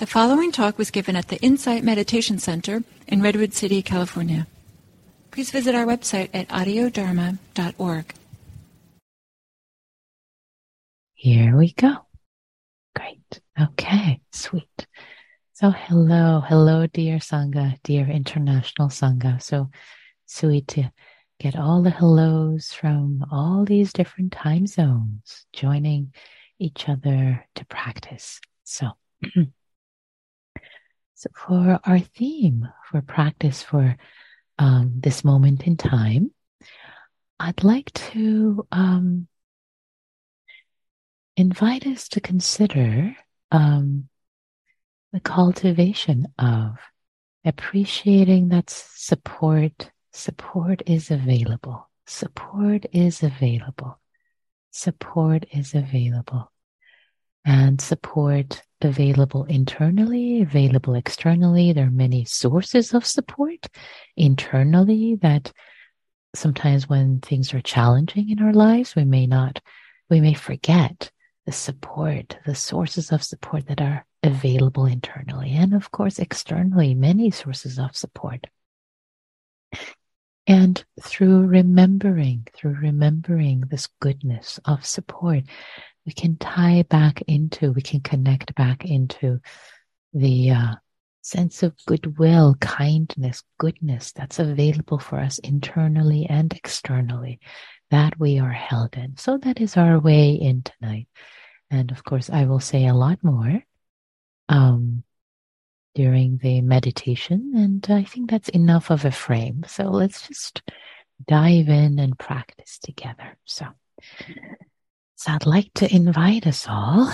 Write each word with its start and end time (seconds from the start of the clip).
The 0.00 0.06
following 0.06 0.50
talk 0.50 0.78
was 0.78 0.90
given 0.90 1.14
at 1.14 1.28
the 1.28 1.36
Insight 1.42 1.84
Meditation 1.84 2.38
Center 2.38 2.82
in 3.06 3.20
Redwood 3.20 3.52
City, 3.52 3.82
California. 3.82 4.46
Please 5.30 5.50
visit 5.50 5.74
our 5.74 5.84
website 5.84 6.30
at 6.32 6.48
audiodharma.org. 6.48 8.14
Here 11.12 11.54
we 11.54 11.74
go. 11.74 12.06
Great. 12.96 13.40
Okay, 13.60 14.22
sweet. 14.32 14.86
So, 15.52 15.68
hello, 15.68 16.42
hello, 16.48 16.86
dear 16.86 17.18
Sangha, 17.18 17.76
dear 17.82 18.08
International 18.08 18.88
Sangha. 18.88 19.42
So 19.42 19.68
sweet 20.24 20.66
to 20.68 20.90
get 21.38 21.56
all 21.56 21.82
the 21.82 21.90
hellos 21.90 22.72
from 22.72 23.26
all 23.30 23.66
these 23.66 23.92
different 23.92 24.32
time 24.32 24.66
zones 24.66 25.44
joining 25.52 26.14
each 26.58 26.88
other 26.88 27.44
to 27.56 27.66
practice. 27.66 28.40
So, 28.64 28.92
So, 31.20 31.28
for 31.36 31.78
our 31.84 31.98
theme 31.98 32.66
for 32.90 33.02
practice 33.02 33.62
for 33.62 33.94
um, 34.58 34.94
this 35.02 35.22
moment 35.22 35.66
in 35.66 35.76
time, 35.76 36.30
I'd 37.38 37.62
like 37.62 37.92
to 38.12 38.66
um, 38.72 39.28
invite 41.36 41.86
us 41.86 42.08
to 42.08 42.22
consider 42.22 43.14
um, 43.52 44.08
the 45.12 45.20
cultivation 45.20 46.26
of 46.38 46.78
appreciating 47.44 48.48
that 48.48 48.70
support. 48.70 49.90
Support 50.14 50.84
is 50.86 51.10
available. 51.10 51.90
Support 52.06 52.86
is 52.92 53.22
available. 53.22 54.00
Support 54.70 55.44
is 55.52 55.74
available. 55.74 56.50
And 57.44 57.78
support 57.78 58.62
available 58.84 59.44
internally, 59.44 60.42
available 60.42 60.94
externally. 60.94 61.72
There 61.72 61.86
are 61.86 61.90
many 61.90 62.24
sources 62.24 62.94
of 62.94 63.06
support 63.06 63.66
internally 64.16 65.16
that 65.22 65.52
sometimes 66.34 66.88
when 66.88 67.20
things 67.20 67.52
are 67.54 67.60
challenging 67.60 68.30
in 68.30 68.42
our 68.42 68.52
lives, 68.52 68.94
we 68.94 69.04
may 69.04 69.26
not, 69.26 69.60
we 70.08 70.20
may 70.20 70.34
forget 70.34 71.10
the 71.46 71.52
support, 71.52 72.38
the 72.46 72.54
sources 72.54 73.12
of 73.12 73.22
support 73.22 73.66
that 73.66 73.80
are 73.80 74.06
available 74.22 74.86
internally. 74.86 75.52
And 75.52 75.74
of 75.74 75.90
course, 75.90 76.18
externally, 76.18 76.94
many 76.94 77.30
sources 77.30 77.78
of 77.78 77.96
support. 77.96 78.46
And 80.46 80.84
through 81.00 81.46
remembering, 81.46 82.48
through 82.54 82.74
remembering 82.74 83.60
this 83.70 83.88
goodness 84.00 84.58
of 84.64 84.84
support, 84.84 85.44
we 86.10 86.14
can 86.14 86.36
tie 86.36 86.82
back 86.88 87.22
into, 87.28 87.70
we 87.70 87.82
can 87.82 88.00
connect 88.00 88.52
back 88.56 88.84
into 88.84 89.38
the 90.12 90.50
uh, 90.50 90.74
sense 91.22 91.62
of 91.62 91.72
goodwill, 91.86 92.56
kindness, 92.60 93.44
goodness 93.58 94.10
that's 94.10 94.40
available 94.40 94.98
for 94.98 95.20
us 95.20 95.38
internally 95.38 96.26
and 96.28 96.52
externally 96.52 97.38
that 97.92 98.18
we 98.18 98.40
are 98.40 98.50
held 98.50 98.96
in. 98.96 99.16
So 99.18 99.38
that 99.38 99.60
is 99.60 99.76
our 99.76 100.00
way 100.00 100.32
in 100.32 100.64
tonight. 100.64 101.06
And 101.70 101.92
of 101.92 102.02
course, 102.02 102.28
I 102.28 102.46
will 102.46 102.58
say 102.58 102.88
a 102.88 102.94
lot 102.94 103.22
more 103.22 103.62
um, 104.48 105.04
during 105.94 106.38
the 106.38 106.60
meditation. 106.60 107.52
And 107.54 107.86
I 107.88 108.02
think 108.02 108.28
that's 108.28 108.48
enough 108.48 108.90
of 108.90 109.04
a 109.04 109.12
frame. 109.12 109.62
So 109.68 109.84
let's 109.84 110.26
just 110.26 110.60
dive 111.28 111.68
in 111.68 112.00
and 112.00 112.18
practice 112.18 112.80
together. 112.82 113.38
So 113.44 113.66
so 115.20 115.32
I'd 115.32 115.44
like 115.44 115.70
to 115.74 115.94
invite 115.94 116.46
us 116.46 116.66
all 116.66 117.12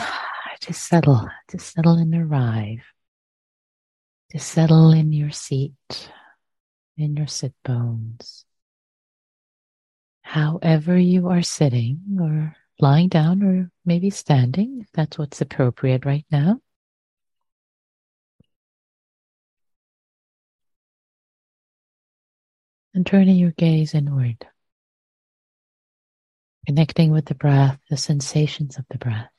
to 0.60 0.72
settle, 0.72 1.28
to 1.48 1.58
settle 1.58 1.94
and 1.94 2.14
arrive, 2.14 2.84
to 4.30 4.38
settle 4.38 4.92
in 4.92 5.12
your 5.12 5.32
seat, 5.32 5.74
in 6.96 7.16
your 7.16 7.26
sit 7.26 7.52
bones. 7.64 8.44
However 10.22 10.96
you 10.96 11.30
are 11.30 11.42
sitting 11.42 12.00
or 12.20 12.54
lying 12.78 13.08
down 13.08 13.42
or 13.42 13.72
maybe 13.84 14.10
standing, 14.10 14.82
if 14.82 14.92
that's 14.92 15.18
what's 15.18 15.40
appropriate 15.40 16.04
right 16.04 16.26
now. 16.30 16.60
And 22.94 23.04
turning 23.04 23.34
your 23.34 23.50
gaze 23.50 23.94
inward 23.94 24.46
connecting 26.66 27.12
with 27.12 27.26
the 27.26 27.34
breath, 27.34 27.78
the 27.88 27.96
sensations 27.96 28.76
of 28.76 28.84
the 28.90 28.98
breath, 28.98 29.30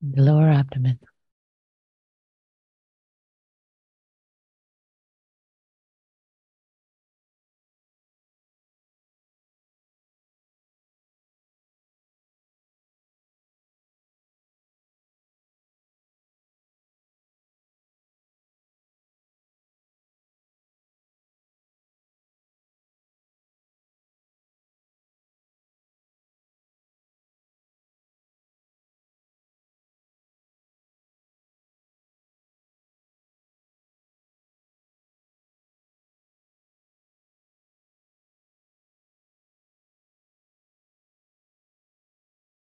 the 0.00 0.22
lower 0.22 0.48
abdomen. 0.48 1.00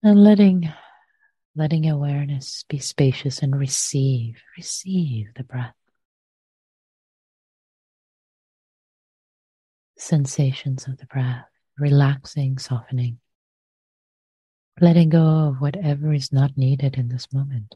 And 0.03 0.23
letting, 0.23 0.67
letting 1.55 1.87
awareness 1.87 2.65
be 2.67 2.79
spacious 2.79 3.43
and 3.43 3.55
receive, 3.55 4.41
receive 4.57 5.27
the 5.35 5.43
breath. 5.43 5.75
Sensations 9.97 10.87
of 10.87 10.97
the 10.97 11.05
breath, 11.05 11.45
relaxing, 11.77 12.57
softening, 12.57 13.19
letting 14.79 15.09
go 15.09 15.49
of 15.49 15.61
whatever 15.61 16.11
is 16.11 16.33
not 16.33 16.57
needed 16.57 16.95
in 16.97 17.09
this 17.09 17.31
moment. 17.31 17.75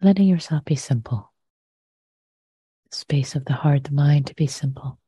Letting 0.00 0.28
yourself 0.28 0.64
be 0.64 0.76
simple. 0.76 1.32
space 2.92 3.34
of 3.34 3.46
the 3.46 3.54
heart, 3.54 3.84
the 3.84 3.90
mind 3.90 4.26
to 4.28 4.34
be 4.34 4.46
simple. 4.46 4.98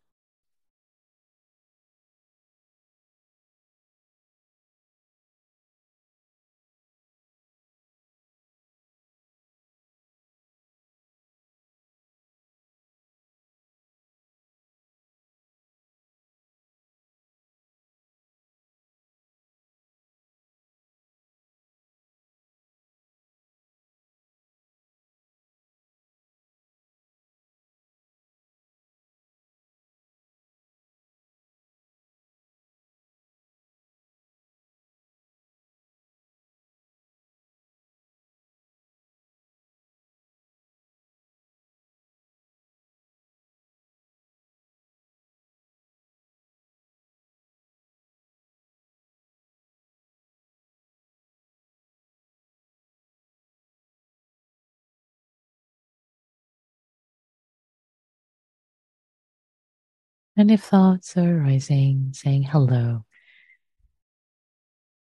And 60.37 60.51
if 60.51 60.63
thoughts 60.65 61.17
are 61.17 61.39
arising, 61.39 62.11
saying 62.13 62.45
hello, 62.45 63.05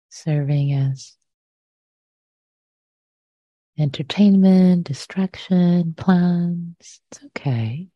serving 0.08 0.72
as 0.72 1.16
entertainment, 3.78 4.86
distraction, 4.86 5.94
plans, 5.94 6.76
it's 6.80 7.24
okay. 7.26 7.88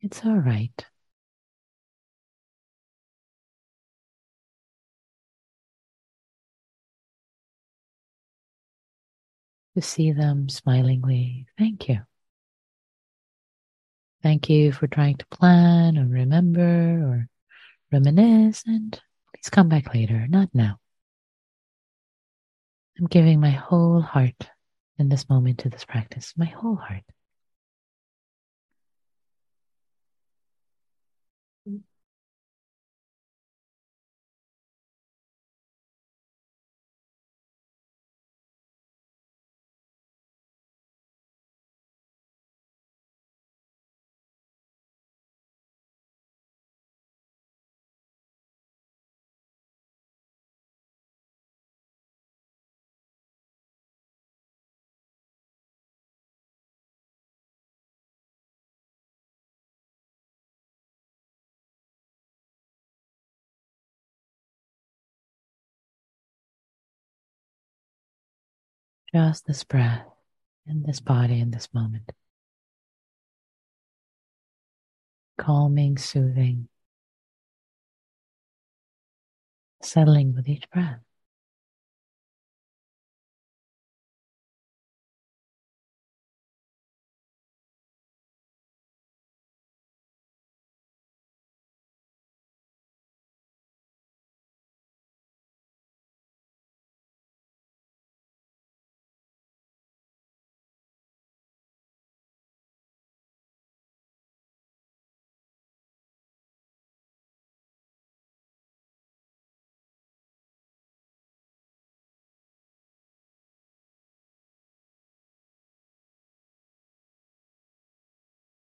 It's 0.00 0.24
all 0.24 0.38
right. 0.38 0.86
to 9.74 9.82
see 9.82 10.12
them 10.12 10.48
smilingly. 10.48 11.46
Thank 11.58 11.88
you. 11.88 12.00
Thank 14.22 14.50
you 14.50 14.72
for 14.72 14.86
trying 14.86 15.16
to 15.16 15.26
plan 15.26 15.96
or 15.96 16.06
remember 16.06 16.60
or 16.60 17.28
reminisce, 17.90 18.62
and 18.66 18.92
please 19.34 19.48
come 19.50 19.68
back 19.68 19.94
later, 19.94 20.26
not 20.28 20.50
now. 20.52 20.78
I'm 22.98 23.06
giving 23.06 23.40
my 23.40 23.50
whole 23.50 24.02
heart 24.02 24.50
in 24.98 25.08
this 25.08 25.28
moment 25.30 25.60
to 25.60 25.70
this 25.70 25.86
practice, 25.86 26.34
my 26.36 26.44
whole 26.44 26.76
heart. 26.76 27.02
Just 69.12 69.46
this 69.46 69.64
breath 69.64 70.06
in 70.66 70.82
this 70.82 71.00
body 71.00 71.40
in 71.40 71.50
this 71.50 71.68
moment. 71.74 72.12
Calming, 75.36 75.98
soothing, 75.98 76.68
settling 79.82 80.34
with 80.34 80.48
each 80.48 80.70
breath. 80.70 81.00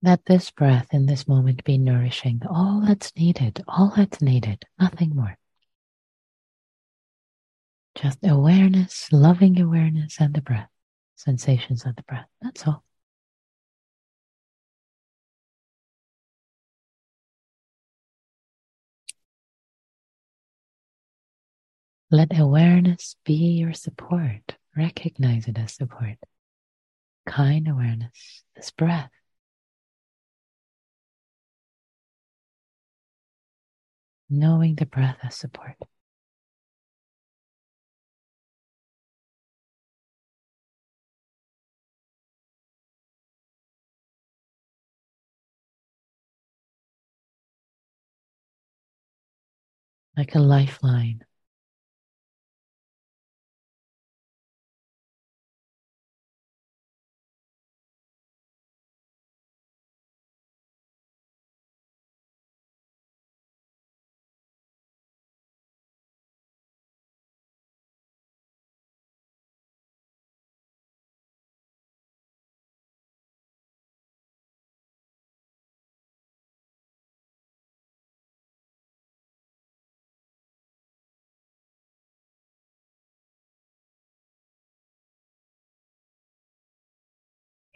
Let 0.03 0.25
this 0.25 0.49
breath 0.49 0.87
in 0.93 1.05
this 1.05 1.27
moment 1.27 1.63
be 1.63 1.77
nourishing, 1.77 2.41
all 2.49 2.81
that's 2.85 3.15
needed, 3.15 3.63
all 3.67 3.93
that's 3.95 4.21
needed, 4.21 4.63
nothing 4.79 5.15
more. 5.15 5.37
Just 7.95 8.19
awareness, 8.23 9.11
loving 9.11 9.59
awareness, 9.61 10.17
and 10.19 10.33
the 10.33 10.41
breath, 10.41 10.69
sensations 11.15 11.85
of 11.85 11.95
the 11.95 12.03
breath. 12.03 12.27
That's 12.41 12.65
all. 12.65 12.83
Let 22.09 22.37
awareness 22.37 23.15
be 23.23 23.33
your 23.33 23.73
support. 23.73 24.55
Recognize 24.75 25.47
it 25.47 25.57
as 25.59 25.75
support. 25.75 26.17
Kind 27.27 27.67
awareness, 27.67 28.43
this 28.55 28.71
breath. 28.71 29.11
Knowing 34.31 34.75
the 34.75 34.85
breath 34.87 35.17
as 35.23 35.35
support. 35.35 35.75
Like 50.15 50.35
a 50.35 50.39
lifeline. 50.39 51.25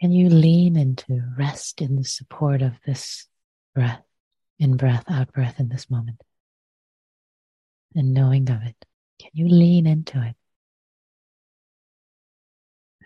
Can 0.00 0.12
you 0.12 0.28
lean 0.28 0.76
into 0.76 1.22
rest 1.38 1.80
in 1.80 1.96
the 1.96 2.04
support 2.04 2.60
of 2.60 2.74
this 2.86 3.26
breath, 3.74 4.02
in 4.58 4.76
breath, 4.76 5.04
out 5.08 5.32
breath 5.32 5.58
in 5.58 5.68
this 5.68 5.90
moment? 5.90 6.20
And 7.94 8.12
knowing 8.12 8.50
of 8.50 8.62
it, 8.62 8.84
can 9.18 9.30
you 9.32 9.48
lean 9.48 9.86
into 9.86 10.22
it? 10.22 10.36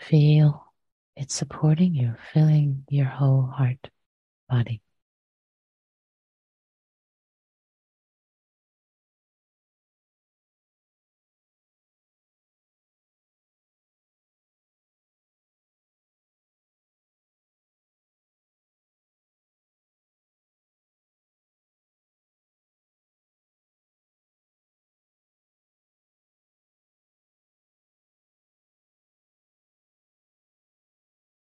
Feel 0.00 0.64
it 1.14 1.30
supporting 1.30 1.94
you, 1.94 2.14
filling 2.32 2.84
your 2.88 3.06
whole 3.06 3.42
heart, 3.42 3.88
body. 4.48 4.80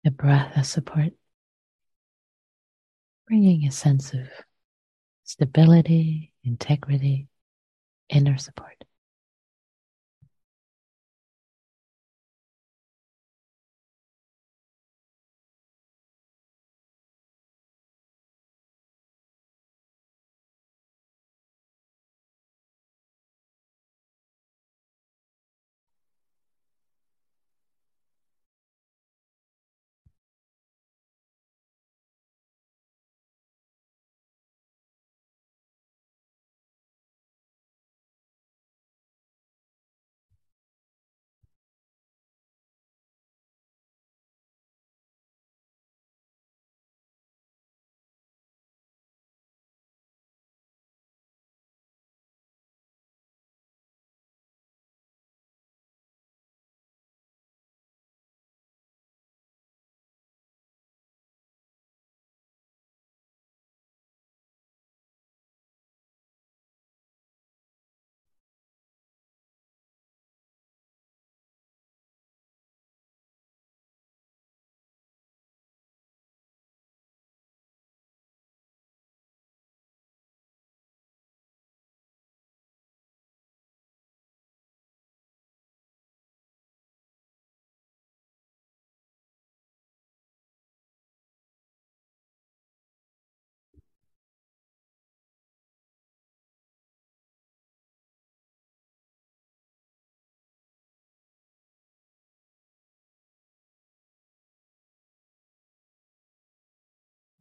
The 0.06 0.12
breath 0.12 0.52
as 0.54 0.68
support, 0.68 1.12
bringing 3.26 3.66
a 3.66 3.72
sense 3.72 4.14
of 4.14 4.28
stability, 5.25 6.32
integrity, 6.44 7.26
inner 8.08 8.38
support. 8.38 8.84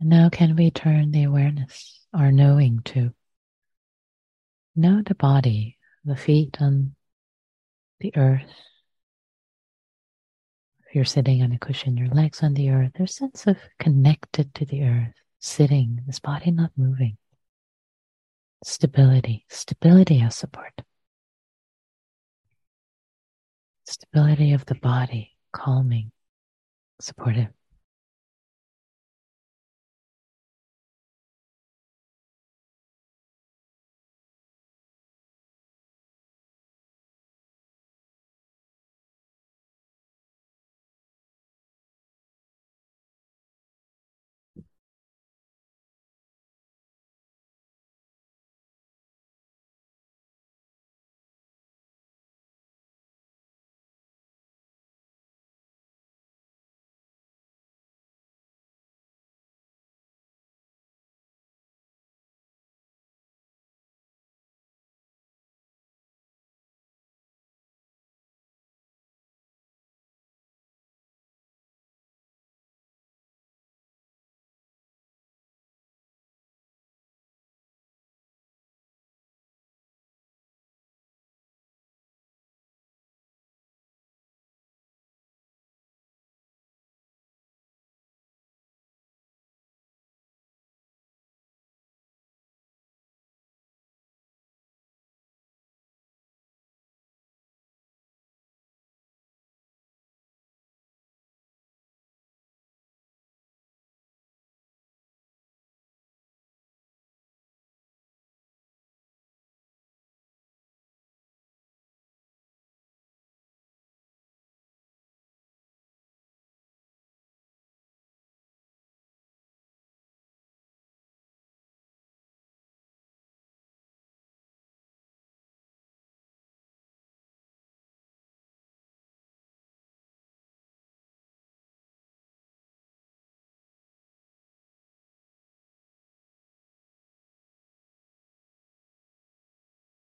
Now, 0.07 0.29
can 0.29 0.55
we 0.55 0.69
turn 0.69 1.09
the 1.09 1.24
awareness, 1.24 2.00
our 2.13 2.31
knowing, 2.31 2.81
to 2.85 3.12
know 4.75 5.01
the 5.01 5.15
body, 5.15 5.79
the 6.03 6.15
feet 6.15 6.57
on 6.62 6.93
the 8.00 8.15
earth? 8.15 8.53
If 10.85 10.93
you're 10.93 11.05
sitting 11.05 11.41
on 11.41 11.53
a 11.53 11.57
cushion, 11.57 11.97
your 11.97 12.09
legs 12.09 12.43
on 12.43 12.53
the 12.53 12.69
earth, 12.69 12.91
there's 12.95 13.13
a 13.13 13.13
sense 13.13 13.47
of 13.47 13.57
connected 13.79 14.53
to 14.53 14.65
the 14.65 14.83
earth, 14.83 15.15
sitting, 15.39 16.03
this 16.05 16.19
body 16.19 16.51
not 16.51 16.69
moving. 16.77 17.17
Stability, 18.63 19.47
stability 19.50 20.21
as 20.21 20.35
support. 20.35 20.83
Stability 23.85 24.53
of 24.53 24.67
the 24.67 24.75
body, 24.75 25.35
calming, 25.51 26.12
supportive. 27.01 27.47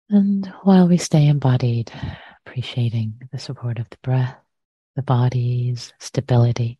And 0.09 0.45
while 0.63 0.87
we 0.87 0.97
stay 0.97 1.27
embodied, 1.27 1.91
appreciating 2.45 3.27
the 3.31 3.39
support 3.39 3.77
of 3.77 3.89
the 3.89 3.97
breath, 4.01 4.37
the 4.95 5.01
body's 5.01 5.93
stability. 5.99 6.79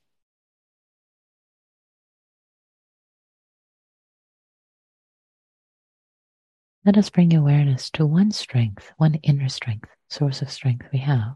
Let 6.85 6.97
us 6.97 7.09
bring 7.09 7.35
awareness 7.35 7.89
to 7.91 8.05
one 8.05 8.31
strength, 8.31 8.93
one 8.95 9.15
inner 9.15 9.49
strength, 9.49 9.89
source 10.07 10.41
of 10.41 10.49
strength 10.49 10.85
we 10.93 10.99
have, 10.99 11.35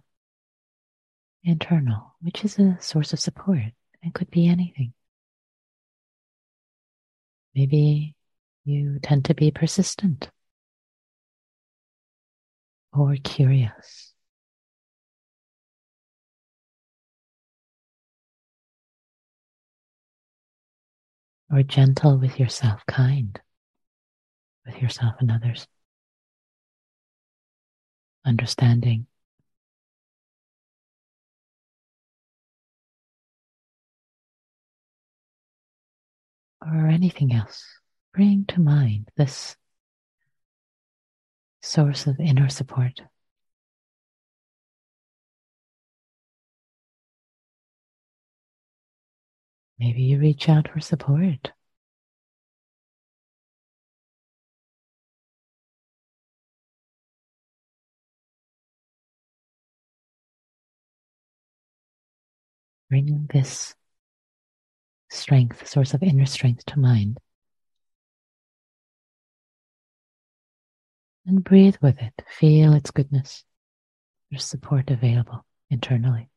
internal, 1.43 2.15
which 2.21 2.45
is 2.45 2.57
a 2.57 2.77
source 2.79 3.11
of 3.11 3.19
support 3.19 3.73
and 4.01 4.13
could 4.13 4.31
be 4.31 4.47
anything. 4.47 4.93
Maybe 7.53 8.15
you 8.63 8.99
tend 8.99 9.25
to 9.25 9.33
be 9.33 9.51
persistent 9.51 10.31
or 12.93 13.15
curious. 13.23 14.13
Or 21.51 21.63
gentle 21.63 22.17
with 22.17 22.39
yourself, 22.39 22.81
kind 22.87 23.39
with 24.65 24.81
yourself 24.81 25.15
and 25.19 25.31
others. 25.31 25.67
Understanding. 28.25 29.07
Or 36.61 36.87
anything 36.87 37.33
else. 37.33 37.65
Bring 38.13 38.45
to 38.49 38.61
mind 38.61 39.09
this 39.17 39.55
source 41.61 42.07
of 42.07 42.19
inner 42.19 42.49
support. 42.49 43.01
Maybe 49.79 50.03
you 50.03 50.17
reach 50.19 50.47
out 50.47 50.69
for 50.69 50.79
support. 50.79 51.51
Bring 62.89 63.27
this 63.33 63.73
strength, 65.11 65.67
source 65.67 65.93
of 65.93 66.01
inner 66.01 66.25
strength 66.25 66.65
to 66.65 66.79
mind. 66.79 67.19
And 71.25 71.43
breathe 71.43 71.75
with 71.81 72.01
it. 72.01 72.13
Feel 72.39 72.73
its 72.73 72.91
goodness. 72.91 73.43
There's 74.29 74.45
support 74.45 74.89
available 74.89 75.45
internally. 75.69 76.30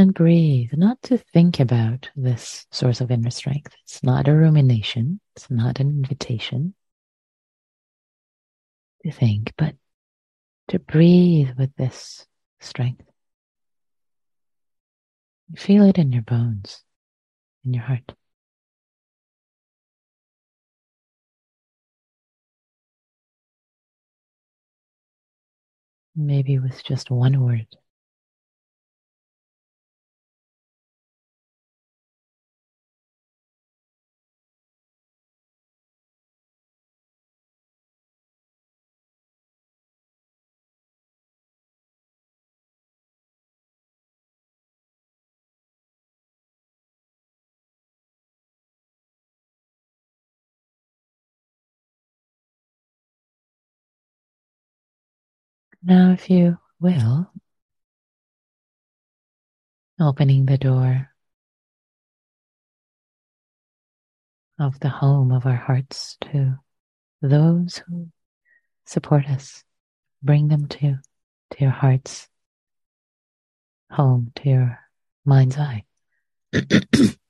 And 0.00 0.14
breathe, 0.14 0.70
not 0.72 1.02
to 1.02 1.18
think 1.18 1.60
about 1.60 2.08
this 2.16 2.66
source 2.70 3.02
of 3.02 3.10
inner 3.10 3.28
strength. 3.28 3.74
It's 3.82 4.02
not 4.02 4.28
a 4.28 4.34
rumination, 4.34 5.20
it's 5.36 5.50
not 5.50 5.78
an 5.78 5.88
invitation 5.88 6.74
to 9.04 9.12
think, 9.12 9.52
but 9.58 9.74
to 10.68 10.78
breathe 10.78 11.50
with 11.58 11.76
this 11.76 12.26
strength. 12.60 13.04
Feel 15.54 15.84
it 15.84 15.98
in 15.98 16.12
your 16.12 16.22
bones, 16.22 16.82
in 17.66 17.74
your 17.74 17.82
heart. 17.82 18.14
Maybe 26.16 26.58
with 26.58 26.82
just 26.82 27.10
one 27.10 27.44
word. 27.44 27.66
Now, 55.82 56.12
if 56.12 56.28
you 56.28 56.58
will, 56.78 57.30
opening 59.98 60.44
the 60.44 60.58
door 60.58 61.10
of 64.58 64.78
the 64.80 64.90
home 64.90 65.32
of 65.32 65.46
our 65.46 65.56
hearts 65.56 66.18
to 66.20 66.58
those 67.22 67.82
who 67.88 68.08
support 68.84 69.26
us, 69.30 69.64
bring 70.22 70.48
them 70.48 70.66
to, 70.68 70.98
to 71.50 71.56
your 71.58 71.70
heart's 71.70 72.28
home, 73.90 74.32
to 74.36 74.48
your 74.48 74.78
mind's 75.24 75.56
eye. 75.56 75.84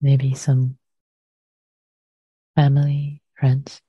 maybe 0.00 0.34
some 0.34 0.78
family, 2.54 3.22
friends, 3.38 3.82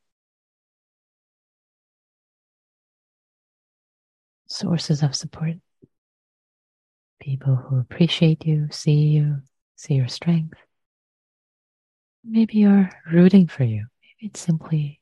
sources 4.47 5.03
of 5.03 5.15
support, 5.15 5.55
people 7.19 7.55
who 7.55 7.79
appreciate 7.79 8.45
you, 8.45 8.67
see 8.71 8.93
you, 8.93 9.41
see 9.75 9.95
your 9.95 10.07
strength. 10.07 10.57
Maybe 12.23 12.65
are 12.65 12.89
rooting 13.11 13.47
for 13.47 13.63
you. 13.63 13.87
Maybe 14.01 14.29
it's 14.29 14.39
simply 14.39 14.99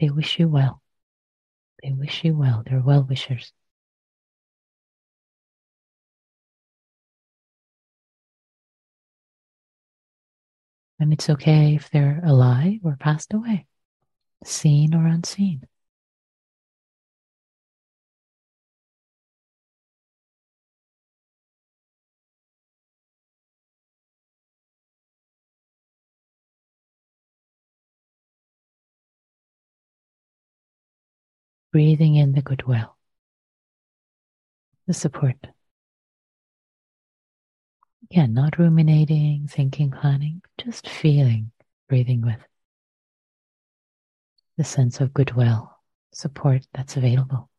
they 0.00 0.10
wish 0.10 0.38
you 0.38 0.48
well. 0.48 0.82
They 1.82 1.92
wish 1.92 2.24
you 2.24 2.36
well. 2.36 2.62
They're 2.66 2.80
well 2.80 3.04
wishers. 3.04 3.52
And 11.04 11.12
it's 11.12 11.28
okay 11.28 11.74
if 11.74 11.90
they're 11.90 12.22
alive 12.24 12.80
or 12.82 12.96
passed 12.96 13.34
away, 13.34 13.66
seen 14.42 14.94
or 14.94 15.06
unseen. 15.06 15.66
Breathing 31.70 32.14
in 32.14 32.32
the 32.32 32.40
goodwill, 32.40 32.96
the 34.86 34.94
support. 34.94 35.36
Again, 38.14 38.32
not 38.32 38.60
ruminating, 38.60 39.48
thinking, 39.48 39.90
planning, 39.90 40.40
just 40.56 40.88
feeling, 40.88 41.50
breathing 41.88 42.20
with 42.20 42.38
the 44.56 44.62
sense 44.62 45.00
of 45.00 45.12
goodwill, 45.12 45.76
support 46.12 46.64
that's 46.72 46.96
available. 46.96 47.50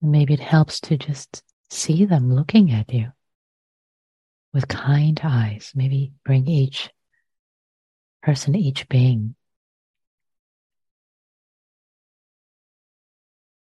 Maybe 0.00 0.34
it 0.34 0.38
helps 0.38 0.78
to 0.82 0.96
just 0.96 1.42
see 1.70 2.04
them 2.04 2.32
looking 2.32 2.70
at 2.70 2.94
you 2.94 3.10
with 4.52 4.68
kind 4.68 5.20
eyes. 5.24 5.72
Maybe 5.74 6.12
bring 6.24 6.46
each 6.46 6.88
person, 8.22 8.54
each 8.54 8.88
being, 8.88 9.34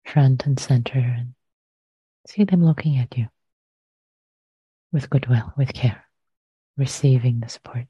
front 0.04 0.46
and 0.46 0.58
center, 0.58 0.98
and 0.98 1.34
see 2.26 2.44
them 2.44 2.64
looking 2.64 2.98
at 2.98 3.16
you 3.16 3.28
with 4.92 5.10
goodwill, 5.10 5.52
with 5.56 5.72
care, 5.72 6.06
receiving 6.76 7.40
the 7.40 7.48
support. 7.48 7.86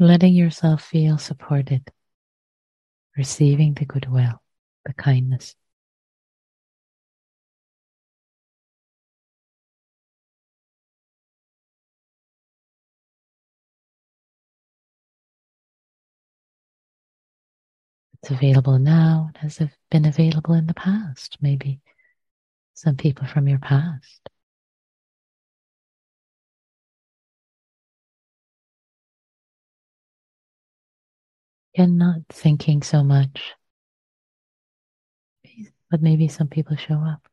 Letting 0.00 0.32
yourself 0.32 0.82
feel 0.82 1.18
supported, 1.18 1.82
receiving 3.16 3.74
the 3.74 3.84
goodwill, 3.84 4.40
the 4.86 4.94
kindness. 4.94 5.54
It's 18.22 18.30
available 18.30 18.78
now. 18.78 19.30
It 19.34 19.38
has 19.38 19.60
been 19.90 20.06
available 20.06 20.54
in 20.54 20.66
the 20.66 20.74
past, 20.74 21.36
maybe 21.42 21.80
some 22.72 22.96
people 22.96 23.26
from 23.26 23.48
your 23.48 23.58
past. 23.58 24.30
And 31.80 31.98
not 31.98 32.18
thinking 32.28 32.82
so 32.82 33.02
much. 33.02 33.54
But 35.90 36.02
maybe 36.02 36.28
some 36.28 36.48
people 36.48 36.76
show 36.76 36.94
up 36.94 37.26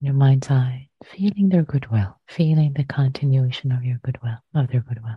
in 0.00 0.06
your 0.06 0.14
mind's 0.14 0.50
eye, 0.50 0.88
feeling 1.04 1.48
their 1.48 1.64
goodwill, 1.64 2.18
feeling 2.28 2.72
the 2.72 2.84
continuation 2.84 3.72
of 3.72 3.84
your 3.84 3.98
goodwill, 4.02 4.38
of 4.54 4.68
their 4.68 4.80
goodwill. 4.80 5.16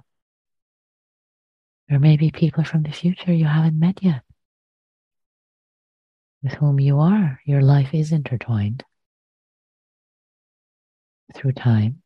Or 1.91 2.00
maybe 2.00 2.32
people 2.32 2.63
from 2.63 2.84
the 2.84 2.91
future 2.91 3.32
you 3.34 3.45
haven't 3.45 3.80
met 3.80 4.04
yet, 4.04 4.22
with 6.43 6.54
whom 6.54 6.80
you 6.80 7.00
are, 7.00 7.39
your 7.45 7.62
life 7.62 7.93
is 7.93 8.12
intertwined 8.12 8.84
through 11.36 11.54
time. 11.54 12.02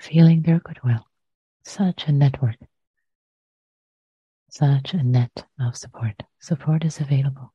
Feeling 0.00 0.42
their 0.42 0.58
goodwill. 0.58 1.06
Such 1.68 2.06
a 2.06 2.12
network, 2.12 2.58
such 4.48 4.94
a 4.94 5.02
net 5.02 5.46
of 5.58 5.76
support. 5.76 6.22
Support 6.38 6.84
is 6.84 7.00
available. 7.00 7.52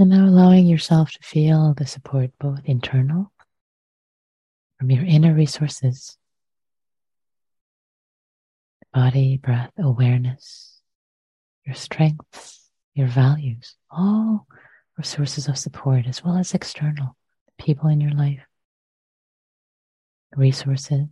And 0.00 0.10
now 0.10 0.26
allowing 0.26 0.66
yourself 0.66 1.10
to 1.10 1.18
feel 1.22 1.74
the 1.74 1.84
support 1.84 2.30
both 2.38 2.60
internal 2.64 3.32
from 4.78 4.92
your 4.92 5.04
inner 5.04 5.34
resources, 5.34 6.16
body, 8.94 9.38
breath, 9.38 9.72
awareness, 9.76 10.80
your 11.66 11.74
strengths, 11.74 12.70
your 12.94 13.08
values, 13.08 13.74
all 13.90 14.46
are 14.96 15.04
sources 15.04 15.48
of 15.48 15.58
support 15.58 16.06
as 16.06 16.22
well 16.22 16.36
as 16.38 16.54
external 16.54 17.16
people 17.58 17.88
in 17.88 18.00
your 18.00 18.12
life, 18.12 18.46
resources. 20.36 21.08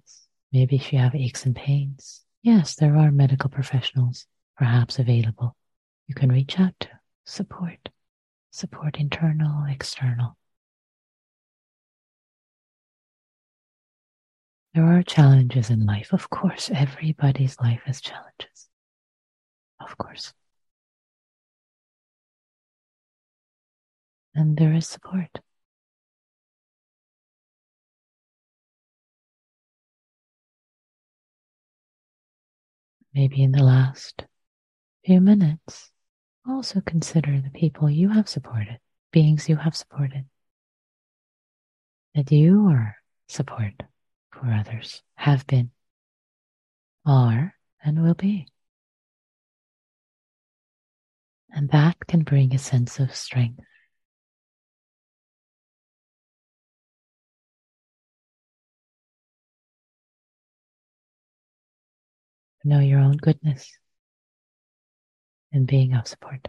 Maybe 0.52 0.76
if 0.76 0.92
you 0.92 1.00
have 1.00 1.16
aches 1.16 1.44
and 1.44 1.56
pains, 1.56 2.22
yes, 2.40 2.76
there 2.76 2.96
are 2.96 3.10
medical 3.10 3.50
professionals 3.50 4.26
perhaps 4.56 5.00
available. 5.00 5.56
You 6.06 6.14
can 6.14 6.30
reach 6.30 6.60
out 6.60 6.74
to 6.80 6.88
support 7.24 7.88
support 8.56 8.96
internal, 8.98 9.64
external. 9.68 10.36
There 14.74 14.84
are 14.84 15.02
challenges 15.02 15.68
in 15.70 15.84
life. 15.84 16.12
Of 16.12 16.30
course, 16.30 16.70
everybody's 16.72 17.58
life 17.60 17.82
has 17.84 18.00
challenges. 18.00 18.68
Of 19.80 19.98
course. 19.98 20.32
And 24.34 24.56
there 24.56 24.72
is 24.72 24.86
support. 24.88 25.30
Maybe 33.14 33.42
in 33.42 33.52
the 33.52 33.62
last 33.62 34.24
few 35.04 35.20
minutes, 35.20 35.90
also 36.48 36.80
consider 36.80 37.40
the 37.40 37.50
people 37.50 37.90
you 37.90 38.08
have 38.10 38.28
supported, 38.28 38.78
beings 39.12 39.48
you 39.48 39.56
have 39.56 39.76
supported, 39.76 40.24
that 42.14 42.30
you 42.30 42.68
are 42.68 42.96
support 43.28 43.72
for 44.32 44.46
others, 44.52 45.02
have 45.16 45.46
been, 45.46 45.70
are, 47.04 47.54
and 47.84 48.02
will 48.02 48.14
be. 48.14 48.46
And 51.50 51.70
that 51.70 51.96
can 52.06 52.22
bring 52.22 52.54
a 52.54 52.58
sense 52.58 52.98
of 52.98 53.14
strength. 53.14 53.60
Know 62.64 62.80
your 62.80 62.98
own 62.98 63.16
goodness 63.16 63.70
and 65.52 65.66
being 65.66 65.94
of 65.94 66.06
support. 66.06 66.48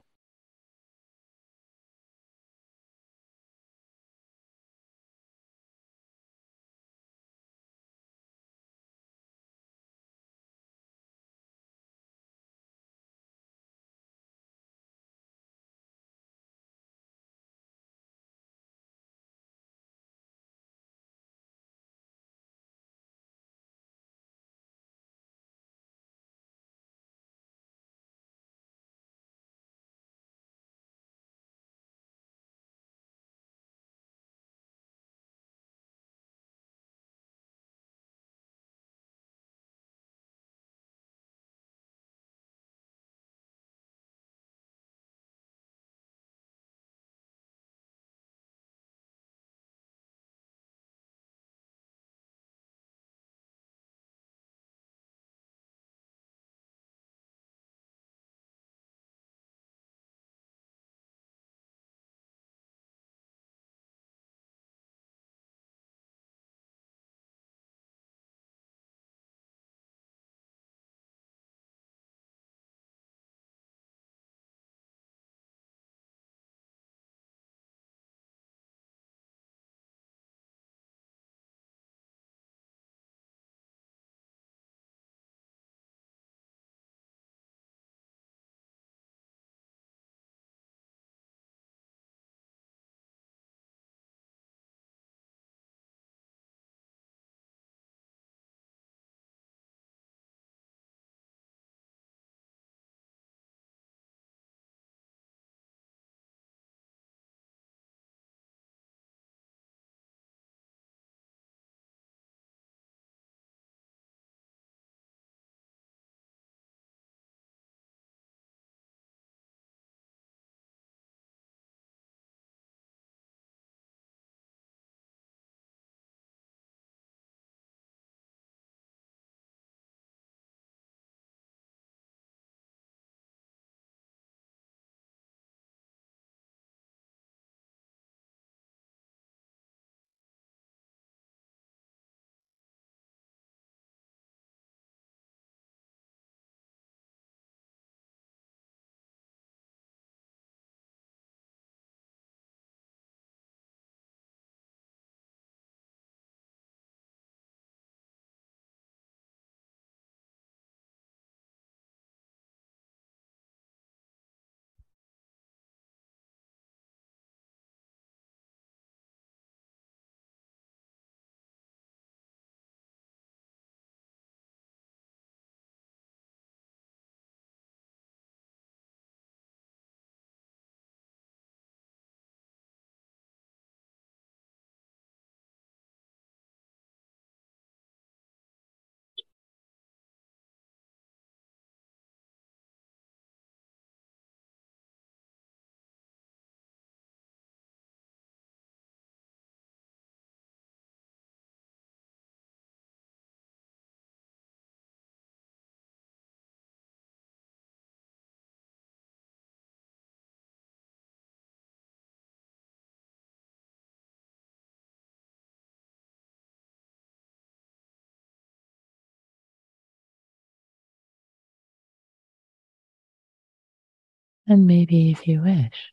And 224.48 224.66
maybe 224.66 225.12
if 225.12 225.28
you 225.28 225.42
wish, 225.42 225.92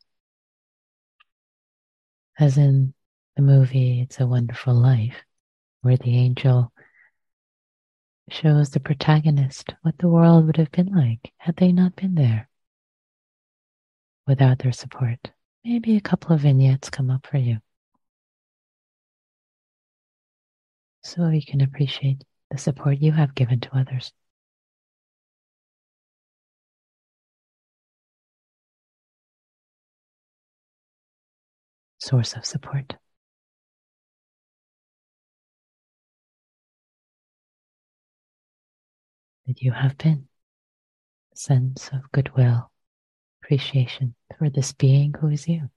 as 2.38 2.56
in 2.56 2.94
the 3.34 3.42
movie 3.42 4.00
It's 4.00 4.20
a 4.20 4.26
Wonderful 4.26 4.74
Life, 4.74 5.24
where 5.82 5.96
the 5.96 6.16
angel 6.16 6.72
shows 8.30 8.70
the 8.70 8.80
protagonist 8.80 9.74
what 9.82 9.98
the 9.98 10.08
world 10.08 10.46
would 10.46 10.56
have 10.56 10.70
been 10.70 10.94
like 10.94 11.32
had 11.38 11.56
they 11.56 11.72
not 11.72 11.96
been 11.96 12.14
there 12.14 12.48
without 14.26 14.60
their 14.60 14.72
support. 14.72 15.32
Maybe 15.64 15.96
a 15.96 16.00
couple 16.00 16.32
of 16.34 16.42
vignettes 16.42 16.90
come 16.90 17.10
up 17.10 17.26
for 17.26 17.38
you. 17.38 17.58
So 21.02 21.28
you 21.28 21.44
can 21.44 21.60
appreciate 21.60 22.22
the 22.50 22.58
support 22.58 22.98
you 22.98 23.12
have 23.12 23.34
given 23.34 23.60
to 23.60 23.76
others. 23.76 24.12
Source 32.04 32.34
of 32.34 32.44
support. 32.44 32.96
that 39.46 39.62
you 39.62 39.72
have 39.72 39.96
been. 39.96 40.28
Sense 41.34 41.88
of 41.94 42.12
goodwill, 42.12 42.70
appreciation 43.42 44.14
for 44.38 44.50
this 44.50 44.74
being 44.74 45.14
who 45.18 45.28
is 45.28 45.48
you. 45.48 45.70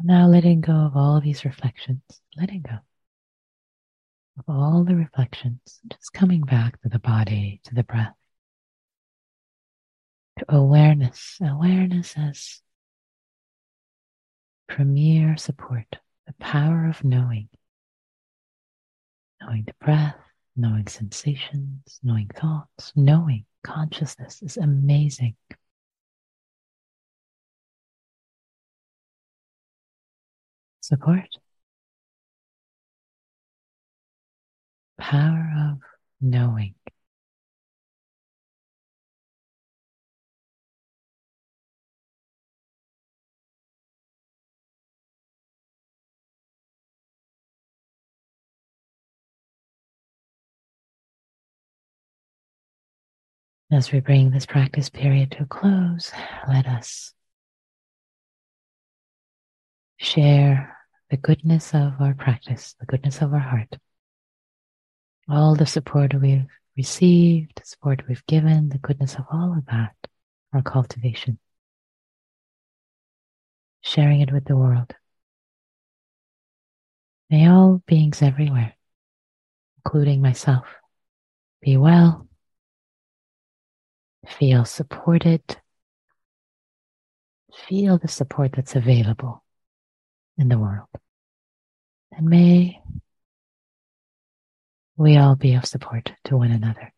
Now 0.00 0.28
letting 0.28 0.60
go 0.60 0.72
of 0.72 0.96
all 0.96 1.20
these 1.20 1.44
reflections, 1.44 2.00
letting 2.36 2.62
go 2.62 2.78
of 4.38 4.44
all 4.48 4.84
the 4.84 4.94
reflections, 4.94 5.80
just 5.90 6.12
coming 6.12 6.42
back 6.42 6.80
to 6.82 6.88
the 6.88 7.00
body, 7.00 7.60
to 7.64 7.74
the 7.74 7.82
breath, 7.82 8.14
to 10.38 10.44
awareness, 10.54 11.38
awareness 11.40 12.14
as 12.16 12.62
premier 14.68 15.36
support, 15.36 15.96
the 16.26 16.34
power 16.34 16.86
of 16.86 17.02
knowing, 17.02 17.48
knowing 19.40 19.64
the 19.64 19.74
breath, 19.84 20.16
knowing 20.54 20.86
sensations, 20.86 21.98
knowing 22.04 22.28
thoughts, 22.28 22.92
knowing 22.94 23.44
consciousness 23.64 24.42
is 24.42 24.56
amazing. 24.56 25.34
Support. 30.88 31.28
Power 34.98 35.52
of 35.70 35.78
knowing. 36.20 36.74
As 53.70 53.92
we 53.92 54.00
bring 54.00 54.30
this 54.30 54.46
practice 54.46 54.88
period 54.88 55.32
to 55.32 55.42
a 55.42 55.46
close, 55.46 56.10
let 56.48 56.66
us 56.66 57.12
share 59.98 60.77
the 61.10 61.16
goodness 61.16 61.74
of 61.74 61.94
our 62.00 62.14
practice, 62.14 62.74
the 62.80 62.86
goodness 62.86 63.22
of 63.22 63.32
our 63.32 63.38
heart, 63.38 63.76
all 65.28 65.54
the 65.54 65.66
support 65.66 66.12
we've 66.14 66.46
received, 66.76 67.52
the 67.56 67.64
support 67.64 68.02
we've 68.08 68.26
given, 68.26 68.68
the 68.68 68.78
goodness 68.78 69.14
of 69.14 69.24
all 69.32 69.56
of 69.56 69.64
that, 69.66 69.94
our 70.52 70.62
cultivation, 70.62 71.38
sharing 73.80 74.20
it 74.20 74.32
with 74.32 74.44
the 74.44 74.56
world. 74.56 74.94
May 77.30 77.48
all 77.48 77.82
beings 77.86 78.22
everywhere, 78.22 78.74
including 79.78 80.20
myself, 80.20 80.66
be 81.62 81.76
well, 81.76 82.28
feel 84.26 84.66
supported, 84.66 85.42
feel 87.66 87.98
the 87.98 88.08
support 88.08 88.52
that's 88.52 88.76
available 88.76 89.42
in 90.38 90.48
the 90.48 90.58
world. 90.58 90.88
And 92.12 92.28
may 92.28 92.80
we 94.96 95.16
all 95.16 95.36
be 95.36 95.54
of 95.54 95.66
support 95.66 96.12
to 96.24 96.36
one 96.36 96.50
another. 96.50 96.92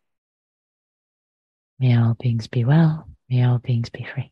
May 1.79 1.97
all 1.97 2.15
beings 2.19 2.47
be 2.47 2.63
well. 2.63 3.07
May 3.29 3.43
all 3.43 3.57
beings 3.57 3.89
be 3.89 4.03
free. 4.03 4.31